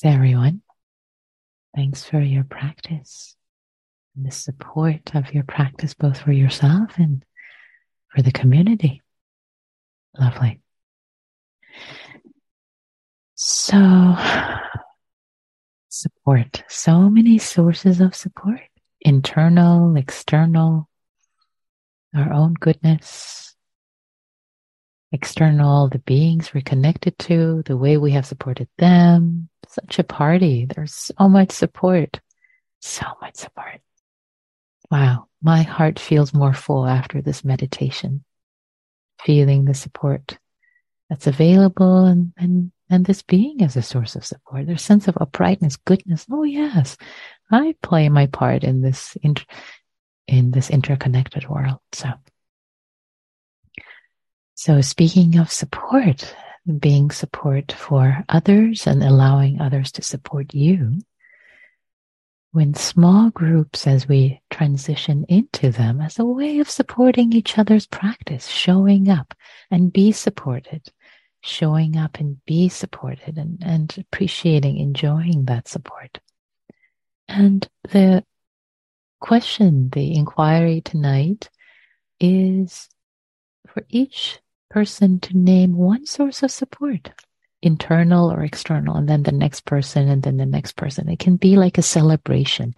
Thanks, 0.00 0.14
everyone. 0.14 0.62
Thanks 1.74 2.04
for 2.04 2.20
your 2.20 2.44
practice 2.44 3.34
and 4.14 4.24
the 4.24 4.30
support 4.30 5.12
of 5.16 5.34
your 5.34 5.42
practice, 5.42 5.94
both 5.94 6.20
for 6.20 6.30
yourself 6.30 6.98
and 6.98 7.24
for 8.14 8.22
the 8.22 8.30
community. 8.30 9.02
Lovely. 10.16 10.60
So, 13.34 14.16
support. 15.88 16.62
So 16.68 17.08
many 17.10 17.38
sources 17.38 18.00
of 18.00 18.14
support 18.14 18.60
internal, 19.00 19.96
external, 19.96 20.88
our 22.14 22.32
own 22.32 22.54
goodness, 22.54 23.56
external, 25.12 25.88
the 25.88 25.98
beings 26.00 26.52
we're 26.52 26.60
connected 26.60 27.18
to, 27.18 27.62
the 27.66 27.76
way 27.76 27.96
we 27.96 28.12
have 28.12 28.26
supported 28.26 28.68
them. 28.78 29.48
Such 29.68 29.98
a 29.98 30.04
party. 30.04 30.66
There's 30.66 30.94
so 30.94 31.28
much 31.28 31.50
support. 31.50 32.20
So 32.80 33.06
much 33.20 33.36
support. 33.36 33.80
Wow. 34.90 35.26
My 35.42 35.62
heart 35.62 35.98
feels 35.98 36.34
more 36.34 36.54
full 36.54 36.86
after 36.86 37.22
this 37.22 37.44
meditation, 37.44 38.24
feeling 39.22 39.64
the 39.64 39.74
support 39.74 40.38
that's 41.08 41.26
available 41.26 42.04
and, 42.04 42.32
and, 42.36 42.72
and 42.90 43.06
this 43.06 43.22
being 43.22 43.62
as 43.62 43.76
a 43.76 43.82
source 43.82 44.16
of 44.16 44.24
support. 44.24 44.66
There's 44.66 44.82
sense 44.82 45.08
of 45.08 45.16
uprightness, 45.20 45.76
goodness. 45.76 46.26
Oh, 46.30 46.44
yes. 46.44 46.96
I 47.50 47.74
play 47.82 48.08
my 48.08 48.26
part 48.26 48.64
in 48.64 48.82
this, 48.82 49.16
inter- 49.22 49.44
in 50.26 50.50
this 50.50 50.70
interconnected 50.70 51.48
world. 51.48 51.78
So 51.92 52.10
so, 54.58 54.80
speaking 54.80 55.38
of 55.38 55.52
support, 55.52 56.34
being 56.80 57.12
support 57.12 57.70
for 57.70 58.24
others 58.28 58.88
and 58.88 59.04
allowing 59.04 59.60
others 59.60 59.92
to 59.92 60.02
support 60.02 60.52
you, 60.52 60.98
when 62.50 62.74
small 62.74 63.30
groups, 63.30 63.86
as 63.86 64.08
we 64.08 64.42
transition 64.50 65.24
into 65.28 65.70
them, 65.70 66.00
as 66.00 66.18
a 66.18 66.24
way 66.24 66.58
of 66.58 66.68
supporting 66.68 67.32
each 67.32 67.56
other's 67.56 67.86
practice, 67.86 68.48
showing 68.48 69.08
up 69.08 69.32
and 69.70 69.92
be 69.92 70.10
supported, 70.10 70.88
showing 71.40 71.96
up 71.96 72.18
and 72.18 72.44
be 72.44 72.68
supported, 72.68 73.38
and, 73.38 73.62
and 73.64 73.96
appreciating, 73.96 74.78
enjoying 74.78 75.44
that 75.44 75.68
support. 75.68 76.18
And 77.28 77.64
the 77.84 78.24
question, 79.20 79.90
the 79.90 80.16
inquiry 80.16 80.80
tonight 80.80 81.48
is 82.18 82.88
for 83.68 83.84
each 83.88 84.40
person 84.70 85.20
to 85.20 85.36
name 85.36 85.76
one 85.76 86.06
source 86.06 86.42
of 86.42 86.50
support 86.50 87.10
internal 87.62 88.30
or 88.30 88.42
external, 88.42 88.96
and 88.96 89.08
then 89.08 89.22
the 89.24 89.32
next 89.32 89.64
person, 89.64 90.08
and 90.08 90.22
then 90.22 90.36
the 90.36 90.46
next 90.46 90.76
person. 90.76 91.08
It 91.08 91.18
can 91.18 91.36
be 91.36 91.56
like 91.56 91.78
a 91.78 91.82
celebration, 91.82 92.74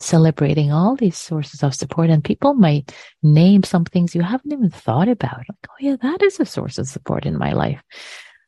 celebrating 0.00 0.72
all 0.72 0.96
these 0.96 1.18
sources 1.18 1.62
of 1.62 1.74
support. 1.74 2.10
And 2.10 2.24
people 2.24 2.54
might 2.54 2.94
name 3.22 3.62
some 3.62 3.84
things 3.84 4.14
you 4.14 4.22
haven't 4.22 4.52
even 4.52 4.70
thought 4.70 5.08
about. 5.08 5.38
Like, 5.38 5.68
oh 5.68 5.74
yeah, 5.80 5.96
that 6.00 6.22
is 6.22 6.40
a 6.40 6.46
source 6.46 6.78
of 6.78 6.88
support 6.88 7.26
in 7.26 7.38
my 7.38 7.52
life. 7.52 7.82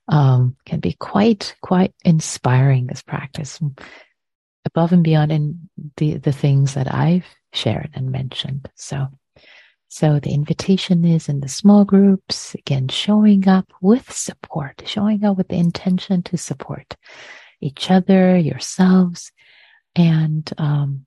Um, 0.08 0.56
can 0.66 0.80
be 0.80 0.92
quite, 0.92 1.54
quite 1.62 1.94
inspiring, 2.04 2.86
this 2.86 3.02
practice 3.02 3.60
above 4.66 4.92
and 4.92 5.04
beyond 5.04 5.32
in 5.32 5.70
the, 5.96 6.18
the 6.18 6.32
things 6.32 6.74
that 6.74 6.92
I've 6.92 7.26
shared 7.52 7.90
and 7.94 8.10
mentioned. 8.10 8.68
So, 8.74 9.08
so 9.94 10.18
the 10.18 10.34
invitation 10.34 11.04
is 11.04 11.28
in 11.28 11.38
the 11.38 11.48
small 11.48 11.84
groups, 11.84 12.52
again, 12.54 12.88
showing 12.88 13.46
up 13.46 13.72
with 13.80 14.10
support, 14.10 14.82
showing 14.84 15.24
up 15.24 15.36
with 15.36 15.46
the 15.46 15.54
intention 15.54 16.20
to 16.24 16.36
support 16.36 16.96
each 17.60 17.92
other, 17.92 18.36
yourselves, 18.36 19.30
and, 19.94 20.52
um, 20.58 21.06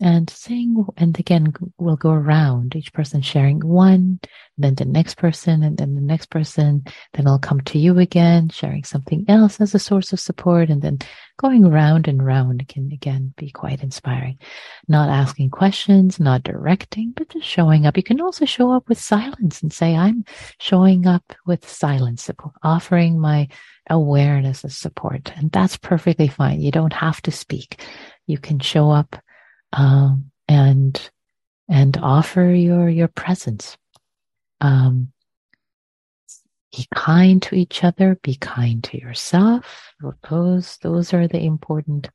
and 0.00 0.28
saying, 0.28 0.84
and 0.98 1.18
again, 1.18 1.54
we'll 1.78 1.96
go 1.96 2.10
around 2.10 2.76
each 2.76 2.92
person 2.92 3.22
sharing 3.22 3.60
one, 3.60 4.20
then 4.58 4.74
the 4.74 4.84
next 4.84 5.16
person, 5.16 5.62
and 5.62 5.78
then 5.78 5.94
the 5.94 6.02
next 6.02 6.26
person. 6.26 6.84
Then 7.14 7.26
I'll 7.26 7.38
come 7.38 7.62
to 7.62 7.78
you 7.78 7.98
again, 7.98 8.50
sharing 8.50 8.84
something 8.84 9.24
else 9.26 9.58
as 9.60 9.74
a 9.74 9.78
source 9.78 10.12
of 10.12 10.20
support. 10.20 10.68
And 10.68 10.82
then 10.82 10.98
going 11.38 11.66
round 11.66 12.08
and 12.08 12.24
round 12.24 12.68
can 12.68 12.92
again 12.92 13.32
be 13.38 13.50
quite 13.50 13.82
inspiring. 13.82 14.38
Not 14.86 15.08
asking 15.08 15.50
questions, 15.50 16.20
not 16.20 16.42
directing, 16.42 17.12
but 17.16 17.30
just 17.30 17.46
showing 17.46 17.86
up. 17.86 17.96
You 17.96 18.02
can 18.02 18.20
also 18.20 18.44
show 18.44 18.72
up 18.72 18.88
with 18.90 18.98
silence 18.98 19.62
and 19.62 19.72
say, 19.72 19.96
I'm 19.96 20.26
showing 20.60 21.06
up 21.06 21.34
with 21.46 21.66
silence, 21.66 22.30
offering 22.62 23.18
my 23.18 23.48
awareness 23.88 24.62
of 24.62 24.72
support. 24.72 25.32
And 25.36 25.50
that's 25.52 25.78
perfectly 25.78 26.28
fine. 26.28 26.60
You 26.60 26.70
don't 26.70 26.92
have 26.92 27.22
to 27.22 27.30
speak. 27.30 27.82
You 28.26 28.36
can 28.38 28.58
show 28.58 28.90
up 28.90 29.22
um, 29.76 30.30
and 30.48 31.10
and 31.68 31.96
offer 31.98 32.50
your 32.50 32.88
your 32.88 33.08
presence. 33.08 33.76
Um, 34.60 35.12
be 36.76 36.86
kind 36.94 37.40
to 37.42 37.54
each 37.54 37.84
other. 37.84 38.18
Be 38.22 38.36
kind 38.36 38.82
to 38.84 39.00
yourself. 39.00 39.92
Those 40.28 40.78
those 40.78 41.12
are 41.12 41.28
the 41.28 41.40
important 41.40 42.08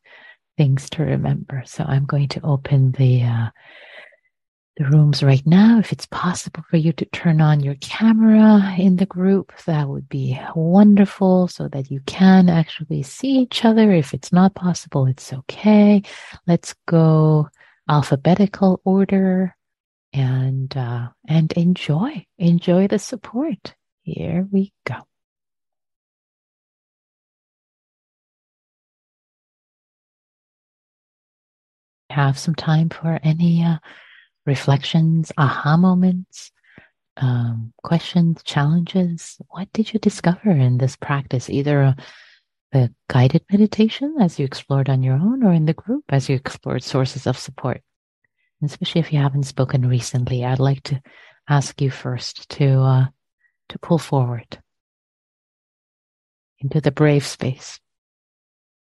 things 0.58 0.90
to 0.92 1.04
remember. 1.04 1.64
So 1.66 1.84
I'm 1.88 2.06
going 2.06 2.28
to 2.30 2.46
open 2.46 2.92
the 2.92 3.24
uh, 3.24 3.50
the 4.78 4.86
rooms 4.86 5.22
right 5.22 5.46
now. 5.46 5.80
If 5.80 5.92
it's 5.92 6.06
possible 6.06 6.64
for 6.70 6.78
you 6.78 6.94
to 6.94 7.06
turn 7.06 7.42
on 7.42 7.60
your 7.60 7.76
camera 7.76 8.74
in 8.78 8.96
the 8.96 9.06
group, 9.06 9.52
that 9.66 9.88
would 9.90 10.08
be 10.08 10.40
wonderful 10.56 11.48
so 11.48 11.68
that 11.70 11.92
you 11.92 12.00
can 12.06 12.50
actually 12.50 13.04
see 13.04 13.40
each 13.40 13.66
other. 13.66 13.92
If 13.92 14.14
it's 14.14 14.32
not 14.32 14.56
possible, 14.56 15.06
it's 15.08 15.34
okay. 15.34 16.04
Let's 16.48 16.74
go 16.88 17.50
alphabetical 17.90 18.82
order 18.86 19.56
and, 20.14 20.76
uh, 20.76 21.10
and 21.28 21.52
enjoy, 21.54 22.26
enjoy 22.38 22.88
the 22.88 23.00
support. 23.00 23.76
Here 24.04 24.48
we 24.52 24.72
go. 24.86 24.96
Have 32.10 32.38
some 32.38 32.56
time 32.56 32.90
for 32.90 33.20
any 33.24 33.64
uh, 33.64 33.78
reflections, 34.46 35.32
aha 35.38 35.78
moments, 35.78 36.52
um, 37.18 37.74
questions, 37.84 38.42
challenges. 38.44 39.38
What 39.50 39.72
did 39.74 39.94
you 39.94 40.00
discover 40.00 40.50
in 40.50 40.78
this 40.78 40.96
practice? 40.96 41.50
Either 41.50 41.96
the 42.72 42.94
guided 43.10 43.44
meditation 43.52 44.16
as 44.20 44.40
you 44.40 44.46
explored 44.46 44.90
on 44.90 45.04
your 45.04 45.16
own 45.16 45.44
or 45.44 45.52
in 45.52 45.66
the 45.66 45.74
group 45.74 46.06
as 46.10 46.30
you 46.30 46.36
explored 46.36 46.84
sources 46.84 47.28
of 47.28 47.38
support. 47.38 47.82
And 48.62 48.70
especially 48.70 49.02
if 49.02 49.12
you 49.12 49.20
haven't 49.20 49.44
spoken 49.44 49.88
recently, 49.88 50.46
I'd 50.46 50.60
like 50.60 50.84
to 50.84 51.02
ask 51.50 51.82
you 51.82 51.92
first 51.92 52.50
to, 52.50 52.80
uh, 52.80 53.06
to 53.70 53.80
pull 53.80 53.98
forward 53.98 54.60
into 56.60 56.80
the 56.80 56.92
brave 56.92 57.26
space 57.26 57.80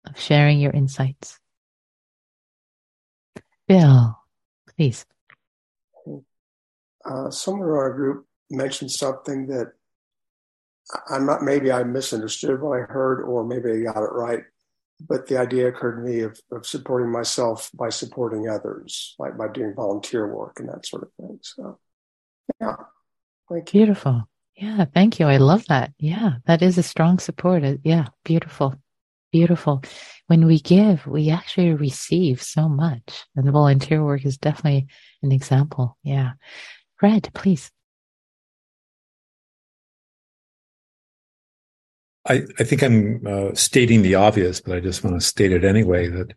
of 0.07 0.18
sharing 0.18 0.61
your 0.61 0.72
insights. 0.72 1.38
Bill, 3.66 4.18
please 4.76 5.07
uh, 7.05 7.30
someone 7.30 7.68
in 7.68 7.74
our 7.74 7.92
group 7.92 8.26
mentioned 8.51 8.90
something 8.90 9.46
that 9.46 9.72
I'm 11.09 11.26
not, 11.26 11.42
maybe 11.42 11.70
I 11.70 11.84
misunderstood 11.84 12.61
what 12.61 12.78
I 12.78 12.82
heard, 12.82 13.22
or 13.22 13.44
maybe 13.44 13.70
I 13.70 13.92
got 13.92 14.03
it 14.03 14.12
right. 14.12 14.42
But 15.09 15.28
the 15.28 15.38
idea 15.38 15.68
occurred 15.68 15.96
to 15.96 16.03
me 16.03 16.20
of, 16.20 16.38
of 16.53 16.66
supporting 16.66 17.11
myself 17.11 17.70
by 17.72 17.88
supporting 17.88 18.48
others, 18.48 19.14
like 19.18 19.36
by 19.38 19.48
doing 19.48 19.74
volunteer 19.74 20.26
work 20.26 20.61
and 20.61 20.68
that 20.68 20.84
sort 20.84 21.05
of 21.05 21.12
thing. 21.14 21.38
So, 21.42 21.78
yeah, 22.61 22.76
thank 23.48 23.72
you. 23.72 23.80
Beautiful. 23.80 24.28
Yeah, 24.57 24.84
thank 24.84 25.18
you. 25.18 25.26
I 25.26 25.38
love 25.38 25.64
that. 25.68 25.92
Yeah, 25.98 26.34
that 26.44 26.61
is 26.61 26.76
a 26.76 26.82
strong 26.82 27.18
support. 27.18 27.64
Uh, 27.64 27.76
yeah, 27.82 28.09
beautiful. 28.24 28.74
Beautiful. 29.32 29.82
When 30.26 30.44
we 30.44 30.61
give, 30.61 31.07
we 31.07 31.30
actually 31.30 31.72
receive 31.72 32.42
so 32.42 32.68
much. 32.68 33.24
And 33.36 33.46
the 33.46 33.53
volunteer 33.53 34.05
work 34.05 34.26
is 34.26 34.36
definitely 34.36 34.88
an 35.22 35.32
example. 35.32 35.96
Yeah. 36.03 36.32
Fred, 37.01 37.30
please. 37.32 37.70
I, 42.28 42.42
I 42.59 42.64
think 42.64 42.82
I'm 42.82 43.26
uh, 43.26 43.55
stating 43.55 44.03
the 44.03 44.16
obvious, 44.16 44.61
but 44.61 44.76
I 44.76 44.80
just 44.80 45.03
want 45.03 45.18
to 45.18 45.26
state 45.26 45.51
it 45.51 45.64
anyway 45.64 46.09
that 46.09 46.34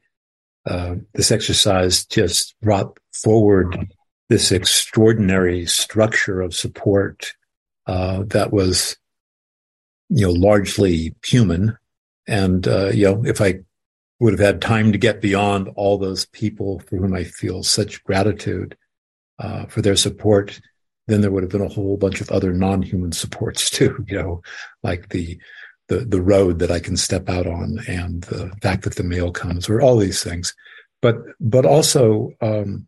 uh, 0.65 0.95
this 1.13 1.31
exercise 1.31 2.05
just 2.05 2.55
brought 2.61 2.97
forward 3.13 3.93
this 4.29 4.53
extraordinary 4.53 5.65
structure 5.65 6.39
of 6.39 6.55
support 6.55 7.33
uh, 7.85 8.23
that 8.27 8.53
was, 8.53 8.95
you 10.07 10.25
know, 10.25 10.31
largely 10.31 11.13
human. 11.25 11.77
And, 12.25 12.65
uh, 12.69 12.91
you 12.93 13.03
know, 13.03 13.25
if 13.25 13.41
I 13.41 13.59
would 14.21 14.31
have 14.31 14.39
had 14.39 14.61
time 14.61 14.93
to 14.93 14.97
get 14.97 15.21
beyond 15.21 15.67
all 15.75 15.97
those 15.97 16.25
people 16.27 16.79
for 16.87 16.95
whom 16.95 17.13
I 17.13 17.25
feel 17.25 17.63
such 17.63 18.01
gratitude, 18.05 18.77
uh, 19.39 19.65
for 19.65 19.81
their 19.81 19.95
support, 19.95 20.59
then 21.07 21.21
there 21.21 21.31
would 21.31 21.43
have 21.43 21.51
been 21.51 21.61
a 21.61 21.67
whole 21.67 21.97
bunch 21.97 22.21
of 22.21 22.29
other 22.31 22.53
non-human 22.53 23.11
supports 23.11 23.69
too, 23.77 24.03
you 24.07 24.17
know, 24.17 24.41
like 24.83 25.09
the, 25.09 25.37
the, 25.87 25.99
the 25.99 26.21
road 26.21 26.59
that 26.59 26.71
I 26.71 26.79
can 26.79 26.97
step 26.97 27.29
out 27.29 27.47
on 27.47 27.79
and 27.87 28.23
the 28.23 28.51
fact 28.61 28.83
that 28.83 28.95
the 28.95 29.03
mail 29.03 29.31
comes 29.31 29.69
or 29.69 29.81
all 29.81 29.97
these 29.97 30.23
things. 30.23 30.55
But, 31.01 31.17
but 31.39 31.65
also, 31.65 32.31
um, 32.41 32.87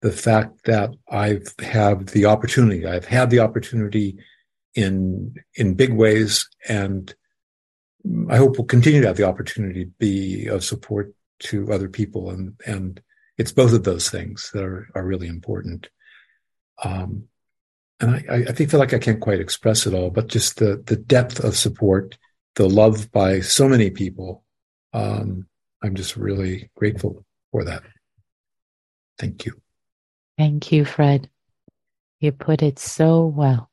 the 0.00 0.12
fact 0.12 0.64
that 0.64 0.94
I've 1.10 1.52
have 1.58 2.06
the 2.06 2.26
opportunity, 2.26 2.86
I've 2.86 3.04
had 3.04 3.30
the 3.30 3.40
opportunity 3.40 4.16
in, 4.74 5.34
in 5.56 5.74
big 5.74 5.92
ways 5.92 6.48
and 6.68 7.12
I 8.30 8.36
hope 8.36 8.56
we'll 8.56 8.66
continue 8.66 9.00
to 9.00 9.08
have 9.08 9.16
the 9.16 9.28
opportunity 9.28 9.84
to 9.84 9.90
be 9.98 10.46
of 10.46 10.64
support 10.64 11.12
to 11.40 11.72
other 11.72 11.88
people. 11.88 12.30
And, 12.30 12.54
and 12.66 13.00
it's 13.38 13.52
both 13.52 13.72
of 13.72 13.84
those 13.84 14.10
things 14.10 14.50
that 14.52 14.64
are, 14.64 14.88
are 14.94 15.06
really 15.06 15.28
important. 15.28 15.88
Um, 16.82 17.24
and 18.00 18.10
I, 18.30 18.44
I 18.48 18.52
think 18.52 18.70
feel 18.70 18.80
like 18.80 18.94
I 18.94 18.98
can't 18.98 19.20
quite 19.20 19.40
express 19.40 19.86
it 19.86 19.94
all, 19.94 20.10
but 20.10 20.28
just 20.28 20.58
the, 20.58 20.82
the 20.86 20.96
depth 20.96 21.42
of 21.42 21.56
support, 21.56 22.18
the 22.56 22.68
love 22.68 23.10
by 23.10 23.40
so 23.40 23.68
many 23.68 23.90
people. 23.90 24.44
Um, 24.92 25.46
I'm 25.82 25.94
just 25.94 26.16
really 26.16 26.70
grateful 26.76 27.24
for 27.52 27.64
that. 27.64 27.82
Thank 29.18 29.46
you. 29.46 29.60
Thank 30.36 30.70
you, 30.70 30.84
Fred. 30.84 31.28
You 32.20 32.32
put 32.32 32.62
it 32.62 32.78
so 32.78 33.26
well. 33.26 33.70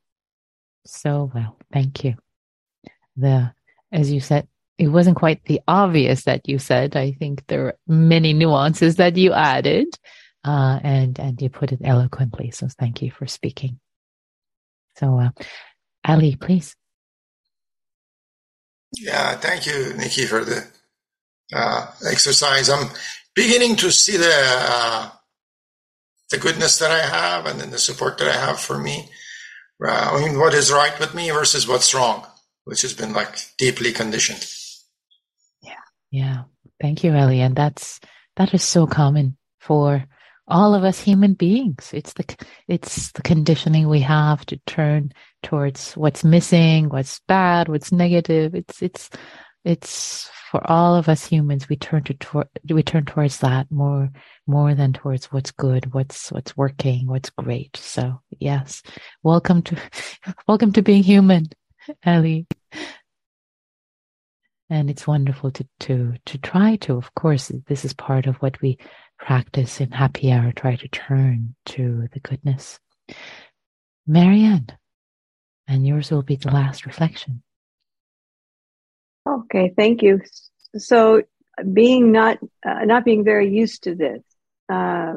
So 0.86 1.32
well. 1.34 1.58
Thank 1.74 2.04
you. 2.04 2.16
The, 3.18 3.54
as 3.92 4.12
you 4.12 4.20
said, 4.20 4.48
it 4.78 4.90
wasn't 4.90 5.18
quite 5.18 5.44
the 5.46 5.62
obvious 5.68 6.24
that 6.24 6.48
you 6.48 6.60
said. 6.60 6.96
I 6.96 7.12
think 7.14 7.46
there 7.48 7.68
are 7.68 7.76
many 7.88 8.34
nuances 8.34 8.98
that 8.98 9.16
you 9.16 9.34
added, 9.34 9.88
uh, 10.44 10.80
and 10.84 11.18
and 11.20 11.42
you 11.42 11.50
put 11.50 11.72
it 11.72 11.80
eloquently. 11.84 12.52
So 12.52 12.68
thank 12.68 13.02
you 13.02 13.12
for 13.12 13.26
speaking. 13.26 13.80
So, 14.98 15.20
uh, 15.20 15.30
Ali, 16.06 16.36
please. 16.36 16.76
Yeah, 18.98 19.36
thank 19.36 19.66
you, 19.66 19.94
Nikki, 19.94 20.26
for 20.26 20.46
the 20.46 20.66
uh, 21.54 21.88
exercise. 22.10 22.70
I'm 22.70 22.90
beginning 23.34 23.76
to 23.78 23.92
see 23.92 24.18
the 24.18 24.34
uh, 24.34 25.10
the 26.32 26.38
goodness 26.38 26.80
that 26.80 26.92
I 26.92 27.00
have, 27.00 27.46
and 27.46 27.60
then 27.60 27.72
the 27.72 27.80
support 27.80 28.18
that 28.18 28.28
I 28.28 28.38
have 28.38 28.60
for 28.60 28.78
me. 28.78 29.10
Uh, 29.84 30.12
I 30.14 30.20
mean, 30.20 30.40
what 30.40 30.54
is 30.54 30.72
right 30.72 30.98
with 31.00 31.14
me 31.14 31.30
versus 31.32 31.68
what's 31.68 31.94
wrong, 31.94 32.26
which 32.66 32.82
has 32.82 32.94
been 32.94 33.14
like 33.14 33.38
deeply 33.58 33.92
conditioned. 33.92 34.46
Yeah. 36.16 36.44
Thank 36.80 37.04
you, 37.04 37.14
Ellie. 37.14 37.42
And 37.42 37.58
that's, 37.58 38.00
that 38.38 38.54
is 38.54 38.64
so 38.64 38.88
common 38.88 39.36
for 39.60 40.06
all 40.48 40.74
of 40.74 40.86
us 40.86 40.98
human 40.98 41.34
beings. 41.34 41.92
It's 41.94 42.14
the, 42.14 42.24
it's 42.70 43.12
the 43.12 43.22
conditioning 43.22 43.90
we 43.90 44.00
have 44.00 44.46
to 44.46 44.58
turn 44.66 45.12
towards 45.44 45.92
what's 45.96 46.24
missing, 46.24 46.88
what's 46.88 47.20
bad, 47.28 47.68
what's 47.68 47.92
negative. 47.92 48.56
It's 48.56 48.82
it's 48.82 49.10
it's 49.66 50.30
for 50.52 50.66
all 50.72 50.96
of 50.96 51.10
us 51.10 51.26
humans. 51.26 51.68
We 51.68 51.76
turn 51.76 52.04
to 52.06 52.14
tor- 52.14 52.50
we 52.70 52.82
turn 52.82 53.04
towards 53.04 53.40
that 53.40 53.70
more 53.70 54.10
more 54.48 54.74
than 54.74 54.94
towards 54.94 55.34
what's 55.34 55.52
good, 55.52 55.94
what's 55.94 56.32
what's 56.32 56.56
working, 56.56 57.08
what's 57.08 57.30
great. 57.32 57.76
So 57.76 58.22
yes, 58.40 58.84
welcome 59.22 59.64
to 59.64 59.78
welcome 60.48 60.72
to 60.74 60.82
being 60.82 61.04
human, 61.04 61.48
Ellie. 62.04 62.48
And 64.70 64.90
it's 64.90 65.06
wonderful 65.06 65.52
to 65.52 65.68
to 65.82 66.14
to 66.26 66.38
try 66.40 66.76
to. 66.78 66.98
Of 66.98 67.14
course, 67.14 67.52
this 67.68 67.86
is 67.86 67.94
part 67.94 68.26
of 68.26 68.38
what 68.38 68.60
we 68.62 68.78
practice 69.20 69.80
in 69.80 69.92
happy 69.92 70.32
hour. 70.32 70.52
Try 70.52 70.76
to 70.76 70.88
turn 70.88 71.56
to 71.68 72.08
the 72.14 72.20
goodness. 72.20 72.80
Marianne, 74.08 74.68
and 75.68 75.86
yours 75.86 76.12
will 76.12 76.24
be 76.24 76.36
the 76.36 76.52
last 76.52 76.86
reflection. 76.86 77.44
Okay, 79.28 79.74
thank 79.76 80.02
you. 80.02 80.22
So, 80.78 81.24
being 81.74 82.12
not 82.12 82.40
uh, 82.66 82.86
not 82.86 83.06
being 83.06 83.24
very 83.24 83.50
used 83.50 83.84
to 83.84 83.96
this, 83.96 84.24
uh, 84.70 85.16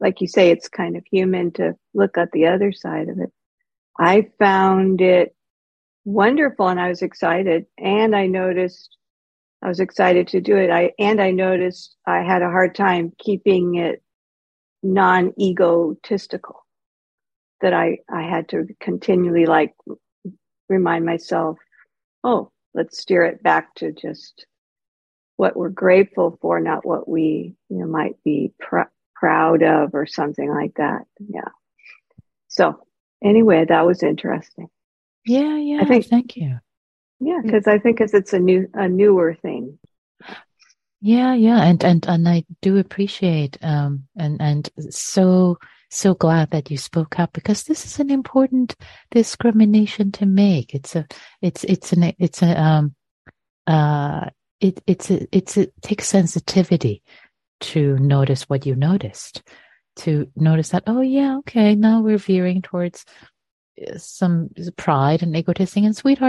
like 0.00 0.20
you 0.20 0.26
say, 0.26 0.50
it's 0.50 0.68
kind 0.68 0.96
of 0.96 1.04
human 1.10 1.52
to 1.52 1.76
look 1.94 2.18
at 2.18 2.32
the 2.32 2.46
other 2.46 2.72
side 2.72 3.08
of 3.08 3.18
it. 3.18 3.32
I 3.98 4.28
found 4.38 5.00
it 5.00 5.34
wonderful, 6.08 6.68
and 6.68 6.80
I 6.80 6.88
was 6.88 7.02
excited, 7.02 7.66
and 7.76 8.16
I 8.16 8.26
noticed 8.26 8.96
I 9.62 9.68
was 9.68 9.80
excited 9.80 10.28
to 10.28 10.40
do 10.40 10.56
it. 10.56 10.70
I 10.70 10.92
and 10.98 11.20
I 11.20 11.30
noticed 11.32 11.96
I 12.06 12.22
had 12.22 12.42
a 12.42 12.50
hard 12.50 12.74
time 12.74 13.12
keeping 13.18 13.74
it 13.76 14.02
non-egotistical. 14.82 16.64
That 17.60 17.74
I 17.74 17.98
I 18.10 18.22
had 18.22 18.48
to 18.50 18.66
continually 18.80 19.46
like 19.46 19.74
remind 20.68 21.04
myself, 21.04 21.58
oh, 22.24 22.52
let's 22.74 22.98
steer 22.98 23.24
it 23.24 23.42
back 23.42 23.74
to 23.76 23.92
just 23.92 24.46
what 25.36 25.56
we're 25.56 25.68
grateful 25.68 26.38
for, 26.40 26.60
not 26.60 26.86
what 26.86 27.08
we 27.08 27.54
you 27.68 27.78
know 27.78 27.86
might 27.86 28.16
be 28.24 28.52
pr- 28.58 28.92
proud 29.14 29.62
of 29.62 29.94
or 29.94 30.06
something 30.06 30.50
like 30.50 30.74
that. 30.76 31.02
Yeah. 31.18 31.50
So 32.46 32.80
anyway, 33.22 33.66
that 33.66 33.86
was 33.86 34.02
interesting. 34.02 34.68
Yeah, 35.26 35.56
yeah. 35.56 35.80
I 35.82 35.84
think. 35.84 36.06
Thank 36.06 36.36
you. 36.36 36.58
Yeah, 37.20 37.40
because 37.42 37.66
I 37.66 37.78
think 37.78 38.00
as 38.00 38.14
it's 38.14 38.32
a 38.32 38.38
new 38.38 38.68
a 38.74 38.88
newer 38.88 39.34
thing. 39.34 39.78
Yeah, 41.00 41.34
yeah, 41.34 41.62
and 41.62 41.84
and 41.84 42.06
and 42.08 42.28
I 42.28 42.44
do 42.62 42.78
appreciate 42.78 43.58
um 43.62 44.04
and 44.16 44.40
and 44.40 44.70
so 44.90 45.58
so 45.90 46.14
glad 46.14 46.50
that 46.50 46.70
you 46.70 46.76
spoke 46.76 47.18
up 47.18 47.32
because 47.32 47.64
this 47.64 47.84
is 47.86 47.98
an 47.98 48.10
important 48.10 48.76
discrimination 49.10 50.12
to 50.12 50.26
make. 50.26 50.74
It's 50.74 50.94
a, 50.94 51.06
it's, 51.40 51.64
it's 51.64 51.92
an, 51.92 52.14
it's 52.18 52.42
a, 52.42 52.60
um, 52.60 52.94
uh, 53.66 54.26
it, 54.60 54.82
it's 54.86 55.10
a, 55.10 55.26
it's 55.36 55.56
a, 55.56 55.62
it 55.62 55.82
takes 55.82 56.08
sensitivity 56.08 57.02
to 57.60 57.96
notice 57.98 58.42
what 58.44 58.66
you 58.66 58.74
noticed, 58.74 59.42
to 59.96 60.30
notice 60.36 60.70
that, 60.70 60.84
oh 60.86 61.00
yeah, 61.00 61.38
okay, 61.38 61.74
now 61.74 62.00
we're 62.00 62.18
veering 62.18 62.62
towards 62.62 63.04
some 63.96 64.50
pride 64.76 65.22
and 65.22 65.36
egotism 65.36 65.84
and 65.84 65.96
sweetheart 65.96 66.26